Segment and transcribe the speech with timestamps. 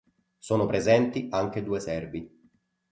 [0.39, 2.49] Sono presenti anche due servi.